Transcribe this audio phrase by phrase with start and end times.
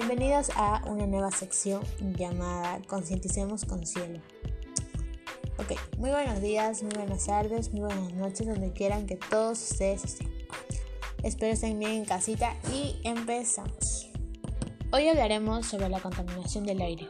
[0.00, 1.82] Bienvenidos a una nueva sección
[2.16, 4.18] llamada Concienticemos con Cielo.
[5.58, 10.04] Ok, muy buenos días, muy buenas tardes, muy buenas noches, donde quieran que todos ustedes
[10.04, 10.32] estén.
[11.22, 14.08] Espero estén bien en casita y empezamos.
[14.90, 17.06] Hoy hablaremos sobre la contaminación del aire.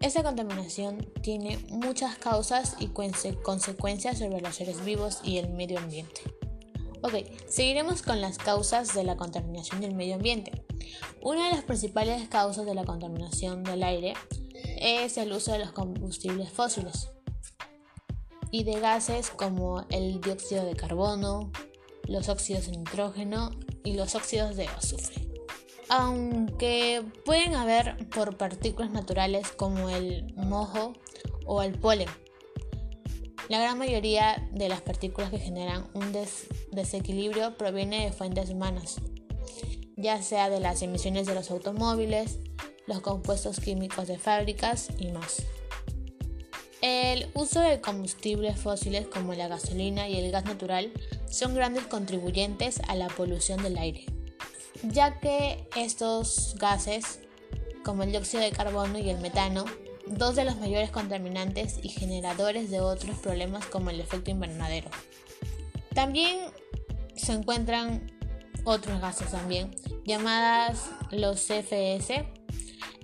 [0.00, 6.22] Esta contaminación tiene muchas causas y consecuencias sobre los seres vivos y el medio ambiente.
[7.02, 7.16] Ok,
[7.46, 10.67] seguiremos con las causas de la contaminación del medio ambiente.
[11.22, 14.14] Una de las principales causas de la contaminación del aire
[14.80, 17.10] es el uso de los combustibles fósiles
[18.50, 21.50] y de gases como el dióxido de carbono,
[22.04, 23.50] los óxidos de nitrógeno
[23.84, 25.28] y los óxidos de azufre.
[25.90, 30.94] Aunque pueden haber por partículas naturales como el mojo
[31.46, 32.08] o el polen.
[33.48, 36.12] La gran mayoría de las partículas que generan un
[36.72, 39.00] desequilibrio proviene de fuentes humanas,
[39.98, 42.38] ya sea de las emisiones de los automóviles,
[42.86, 45.42] los compuestos químicos de fábricas y más.
[46.80, 50.92] El uso de combustibles fósiles como la gasolina y el gas natural
[51.28, 54.06] son grandes contribuyentes a la polución del aire,
[54.84, 57.18] ya que estos gases,
[57.84, 59.64] como el dióxido de carbono y el metano,
[60.06, 64.88] dos de los mayores contaminantes y generadores de otros problemas como el efecto invernadero.
[65.92, 66.38] También
[67.16, 68.17] se encuentran
[68.68, 69.74] otros gases también,
[70.04, 72.26] llamadas los CFS,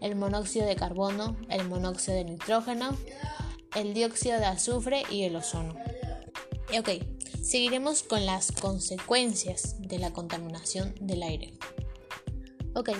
[0.02, 2.96] el monóxido de carbono, el monóxido de nitrógeno,
[3.74, 5.74] el dióxido de azufre y el ozono.
[6.78, 6.90] Ok,
[7.42, 11.54] seguiremos con las consecuencias de la contaminación del aire.
[12.74, 12.90] Ok,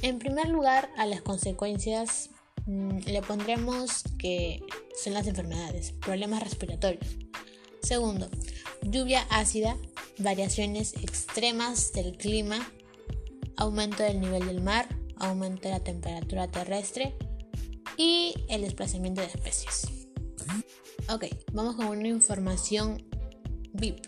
[0.00, 2.30] en primer lugar a las consecuencias
[2.64, 4.62] mm, le pondremos que
[5.02, 7.06] son las enfermedades, problemas respiratorios.
[7.82, 8.30] Segundo,
[8.82, 9.76] lluvia ácida,
[10.18, 12.70] variaciones extremas del clima,
[13.56, 17.14] aumento del nivel del mar, aumento de la temperatura terrestre
[17.96, 20.06] y el desplazamiento de especies.
[21.08, 23.04] Ok, vamos con una información
[23.72, 24.04] VIP.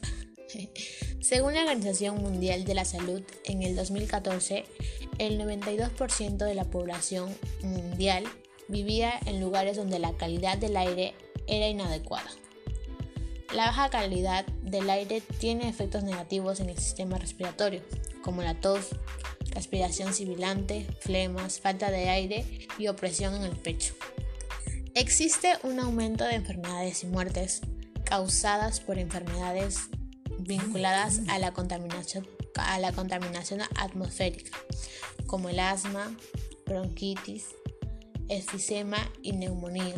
[1.21, 4.65] Según la Organización Mundial de la Salud, en el 2014,
[5.19, 8.25] el 92% de la población mundial
[8.69, 11.15] vivía en lugares donde la calidad del aire
[11.47, 12.31] era inadecuada.
[13.55, 17.83] La baja calidad del aire tiene efectos negativos en el sistema respiratorio,
[18.23, 18.89] como la tos,
[19.53, 23.95] respiración sibilante, flemas, falta de aire y opresión en el pecho.
[24.95, 27.63] Existe un aumento de enfermedades y muertes
[28.05, 29.89] causadas por enfermedades
[30.41, 32.27] vinculadas a la contaminación,
[33.77, 34.59] atmosférica,
[35.27, 36.15] como el asma,
[36.67, 37.47] bronquitis,
[38.29, 39.97] efisema y neumonía.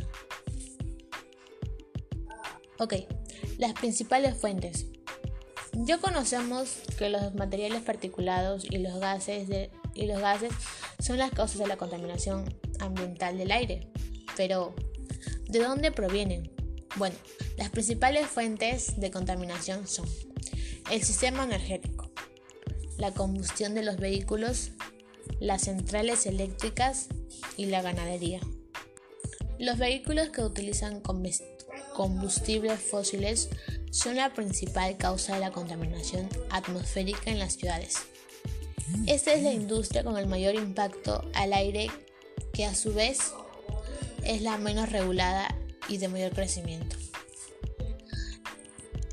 [2.79, 2.95] Ok,
[3.61, 4.87] las principales fuentes.
[5.75, 9.49] Ya conocemos que los materiales particulados y los gases,
[9.95, 10.53] y los gases
[10.99, 13.87] son las causas de la contaminación ambiental del aire.
[14.35, 14.75] Pero,
[15.47, 16.51] ¿de dónde provienen?
[16.97, 17.15] Bueno,
[17.59, 20.09] las principales fuentes de contaminación son
[20.91, 22.11] el sistema energético,
[22.97, 24.71] la combustión de los vehículos,
[25.39, 27.09] las centrales eléctricas
[27.59, 28.41] y la ganadería.
[29.59, 31.03] Los vehículos que utilizan
[32.01, 33.51] combustibles fósiles
[33.91, 37.99] son la principal causa de la contaminación atmosférica en las ciudades.
[39.07, 41.91] Esta es la industria con el mayor impacto al aire
[42.55, 43.35] que a su vez
[44.25, 45.55] es la menos regulada
[45.91, 46.97] y de mayor crecimiento.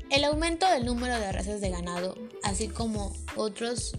[0.08, 3.98] El aumento del número de razas de ganado, así como otros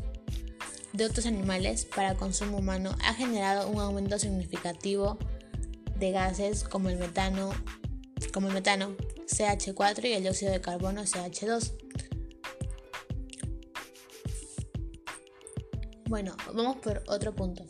[0.93, 5.19] de otros animales para consumo humano, ha generado un aumento significativo
[5.95, 7.51] de gases como el metano,
[8.31, 8.95] como el metano
[9.27, 11.73] CH4 y el dióxido de carbono CH2.
[16.07, 17.65] Bueno, vamos por otro punto.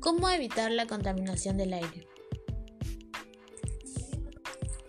[0.00, 2.06] ¿Cómo evitar la contaminación del aire?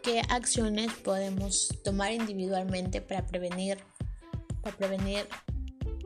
[0.03, 3.79] ¿Qué acciones podemos tomar individualmente para prevenir,
[4.61, 5.27] para prevenir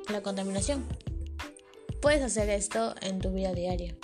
[0.09, 0.85] la contaminación?
[2.01, 3.95] Puedes hacer esto en tu vida diaria.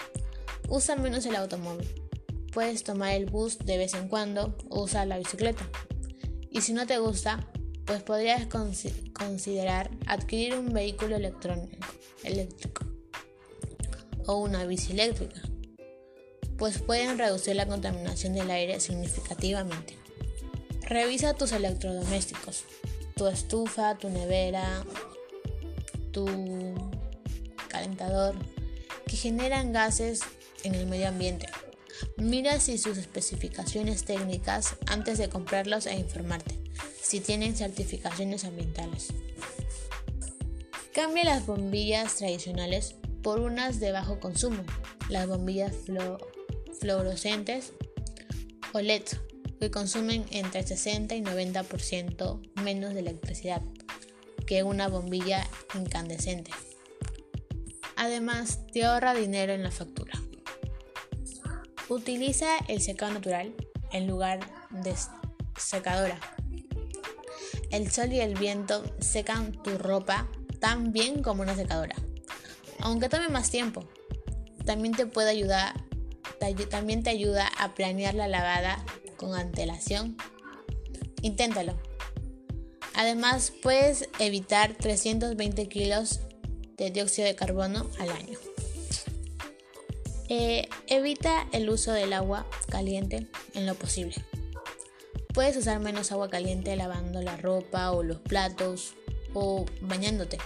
[0.68, 2.09] Usa menos el automóvil.
[2.54, 5.68] Puedes tomar el bus de vez en cuando o usar la bicicleta.
[6.50, 7.48] Y si no te gusta,
[7.86, 8.48] pues podrías
[9.13, 12.86] considerar adquirir un vehículo eléctrico
[14.28, 15.42] o una bici eléctrica,
[16.57, 19.98] pues pueden reducir la contaminación del aire significativamente.
[20.81, 22.63] Revisa tus electrodomésticos,
[23.16, 24.84] tu estufa, tu nevera,
[26.12, 26.28] tu
[27.69, 28.36] calentador,
[29.07, 30.22] que generan gases
[30.63, 31.48] en el medio ambiente.
[32.18, 36.56] Mira si sus especificaciones técnicas antes de comprarlos e informarte
[37.01, 39.07] si tienen certificaciones ambientales.
[40.94, 44.63] Cambia las bombillas tradicionales por unas de bajo consumo,
[45.10, 45.74] las bombillas
[46.80, 47.74] fluorescentes
[48.74, 49.04] o LED,
[49.60, 53.62] que consumen entre 60 y 90% menos de electricidad
[54.45, 56.52] que una bombilla incandescente.
[57.95, 60.13] Además, te ahorra dinero en la factura.
[61.90, 63.54] Utiliza el secado natural
[63.92, 64.40] en lugar
[64.70, 64.94] de
[65.58, 66.20] secadora.
[67.72, 70.28] El sol y el viento secan tu ropa
[70.60, 71.96] tan bien como una secadora.
[72.80, 73.84] Aunque tome más tiempo,
[74.66, 75.84] también te puede ayudar,
[76.70, 78.86] también te ayuda a planear la lavada
[79.18, 80.16] con antelación.
[81.22, 81.76] Inténtalo.
[82.94, 86.20] Además, puedes evitar 320 kilos
[86.78, 88.38] de dióxido de carbono al año.
[90.31, 94.14] Eh, evita el uso del agua caliente en lo posible.
[95.34, 98.94] Puedes usar menos agua caliente lavando la ropa o los platos
[99.34, 100.38] o bañándote.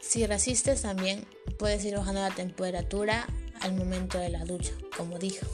[0.00, 1.24] Si resistes también
[1.56, 3.28] puedes ir bajando la temperatura
[3.60, 5.46] al momento de la ducha, como dije.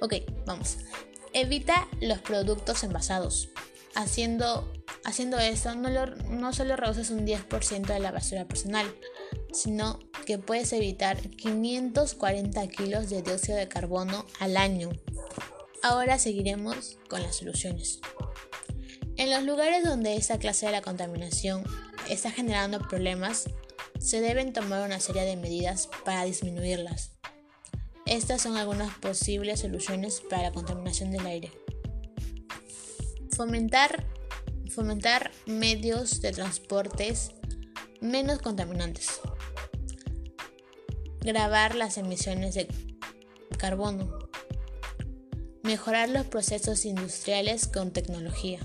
[0.00, 0.78] Ok, vamos.
[1.32, 3.48] Evita los productos envasados.
[3.94, 4.70] Haciendo,
[5.04, 8.86] haciendo esto no, no solo reduces un 10% de la basura personal,
[9.52, 14.90] sino que puedes evitar 540 kilos de dióxido de carbono al año.
[15.82, 18.00] Ahora seguiremos con las soluciones.
[19.16, 21.64] En los lugares donde esta clase de la contaminación
[22.08, 23.44] está generando problemas,
[23.98, 27.12] se deben tomar una serie de medidas para disminuirlas.
[28.06, 31.52] Estas son algunas posibles soluciones para la contaminación del aire.
[33.36, 34.06] Fomentar,
[34.70, 37.32] fomentar medios de transportes
[38.00, 39.20] menos contaminantes
[41.24, 42.66] grabar las emisiones de
[43.56, 44.18] carbono,
[45.62, 48.58] mejorar los procesos industriales con tecnología,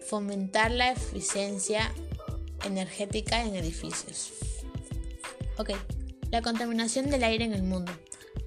[0.00, 1.92] fomentar la eficiencia
[2.64, 4.32] energética en edificios.
[5.58, 5.72] Ok,
[6.30, 7.92] la contaminación del aire en el mundo.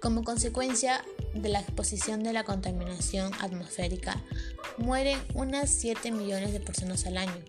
[0.01, 1.05] Como consecuencia
[1.35, 4.23] de la exposición de la contaminación atmosférica,
[4.79, 7.45] mueren unas 7 millones de personas al año,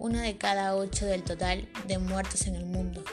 [0.00, 3.04] una de cada 8 del total de muertos en el mundo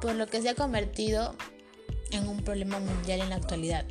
[0.00, 1.34] por lo que se ha convertido
[2.10, 3.84] en un problema mundial en la actualidad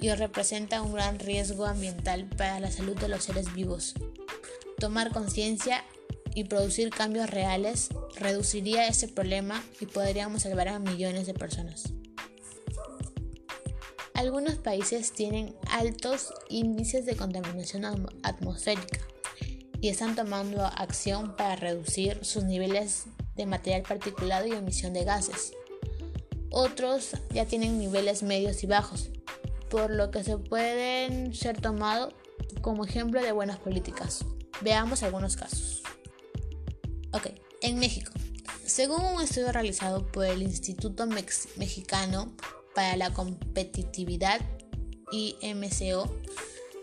[0.00, 3.94] y representa un gran riesgo ambiental para la salud de los seres vivos.
[4.78, 5.84] Tomar conciencia
[6.34, 11.92] y producir cambios reales reduciría ese problema y podríamos salvar a millones de personas.
[14.14, 17.84] Algunos países tienen altos índices de contaminación
[18.22, 19.00] atmosférica
[19.80, 23.04] y están tomando acción para reducir sus niveles
[23.38, 25.52] de material particulado y emisión de gases.
[26.50, 29.10] Otros ya tienen niveles medios y bajos,
[29.70, 32.12] por lo que se pueden ser tomados
[32.60, 34.24] como ejemplo de buenas políticas.
[34.60, 35.82] Veamos algunos casos.
[37.12, 37.28] Ok,
[37.62, 38.12] en México.
[38.66, 42.32] Según un estudio realizado por el Instituto Mexicano
[42.74, 44.40] para la Competitividad
[45.12, 46.12] IMCO,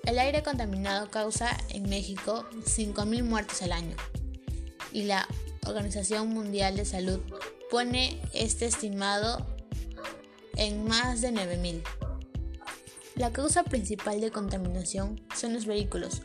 [0.06, 3.96] el aire contaminado causa en México 5.000 muertes al año
[4.92, 5.28] y la
[5.66, 7.20] Organización Mundial de Salud
[7.70, 9.46] pone este estimado
[10.56, 11.82] en más de 9.000.
[13.16, 16.22] La causa principal de contaminación son los vehículos,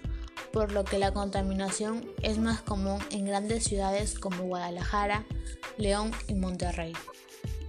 [0.52, 5.24] por lo que la contaminación es más común en grandes ciudades como Guadalajara,
[5.78, 6.92] León y Monterrey.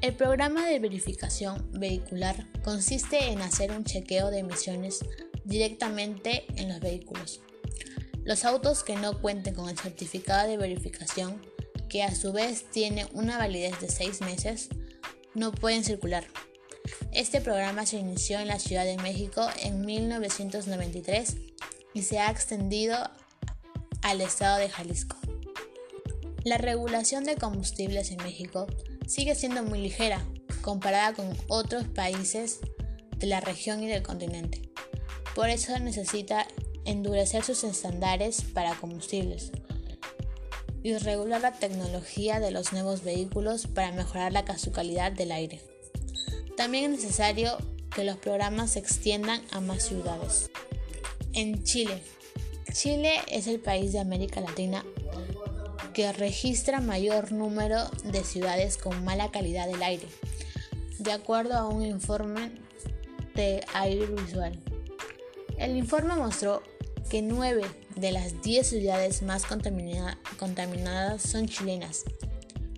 [0.01, 5.05] El programa de verificación vehicular consiste en hacer un chequeo de emisiones
[5.43, 7.41] directamente en los vehículos.
[8.23, 11.41] Los autos que no cuenten con el certificado de verificación
[11.91, 14.69] que a su vez tiene una validez de seis meses,
[15.33, 16.25] no pueden circular.
[17.11, 21.35] Este programa se inició en la Ciudad de México en 1993
[21.93, 22.97] y se ha extendido
[24.03, 25.17] al estado de Jalisco.
[26.45, 28.67] La regulación de combustibles en México
[29.05, 30.25] sigue siendo muy ligera
[30.61, 32.59] comparada con otros países
[33.17, 34.61] de la región y del continente.
[35.35, 36.47] Por eso necesita
[36.85, 39.51] endurecer sus estándares para combustibles,
[40.83, 45.61] y regular la tecnología de los nuevos vehículos para mejorar la calidad del aire.
[46.57, 47.57] También es necesario
[47.93, 50.49] que los programas se extiendan a más ciudades.
[51.33, 52.01] En Chile.
[52.73, 54.83] Chile es el país de América Latina
[55.93, 60.07] que registra mayor número de ciudades con mala calidad del aire,
[60.99, 62.51] de acuerdo a un informe
[63.35, 64.57] de Aire Visual.
[65.57, 66.63] El informe mostró
[67.09, 67.63] que 9
[67.95, 72.03] de las 10 ciudades más contaminadas son chilenas,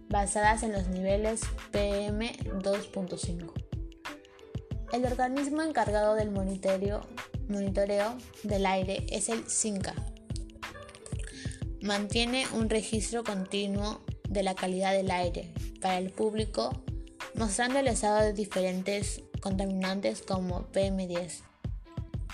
[0.10, 1.41] basadas en los niveles
[1.72, 3.51] PM2.5.
[4.91, 7.08] El organismo encargado del monitoreo,
[7.50, 9.96] monitoreo del aire es el CINCA.
[11.82, 16.84] Mantiene un registro continuo de la calidad del aire para el público,
[17.36, 21.41] mostrando el estado de diferentes contaminantes como PM10,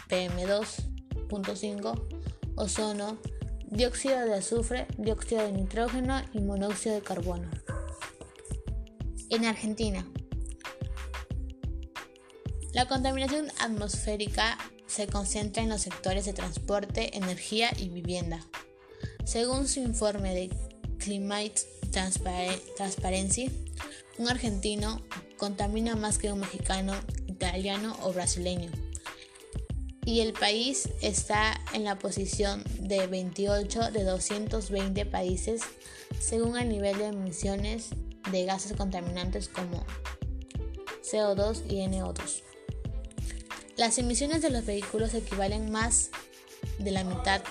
[0.09, 2.18] PM2.5,
[2.59, 3.17] ozono,
[3.65, 7.49] dióxido de azufre, dióxido de nitrógeno y monóxido de carbono.
[9.29, 10.05] En Argentina,
[12.73, 18.45] la contaminación atmosférica se concentra en los sectores de transporte, energía y vivienda.
[19.23, 20.49] Según su informe de
[20.97, 21.61] Climate
[21.91, 23.51] Transparency,
[24.17, 25.01] un argentino
[25.37, 26.93] contamina más que un mexicano,
[27.27, 28.71] italiano o brasileño.
[30.09, 35.61] Y el país está en la posición de 28 de 220 países
[36.19, 37.89] según el nivel de emisiones
[38.31, 39.85] de gases contaminantes como
[41.03, 42.41] CO2 y NO2.
[43.77, 46.09] Las emisiones de los vehículos equivalen más
[46.79, 47.43] de la mitad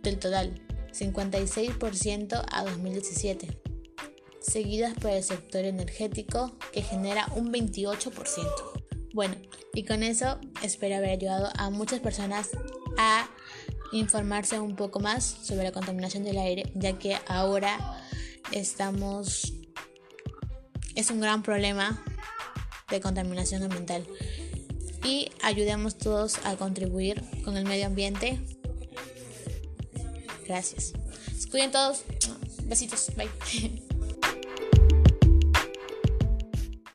[0.00, 0.58] del total,
[0.94, 3.60] 56% a 2017,
[4.40, 8.76] seguidas por el sector energético que genera un 28%.
[9.12, 9.36] Bueno,
[9.76, 12.48] y con eso espero haber ayudado a muchas personas
[12.96, 13.28] a
[13.92, 18.00] informarse un poco más sobre la contaminación del aire, ya que ahora
[18.52, 19.52] estamos...
[20.94, 22.02] es un gran problema
[22.88, 24.06] de contaminación ambiental
[25.04, 28.40] y ayudemos todos a contribuir con el medio ambiente.
[30.46, 30.94] Gracias.
[31.50, 32.02] Cuiden todos.
[32.64, 33.10] Besitos.
[33.14, 33.28] Bye.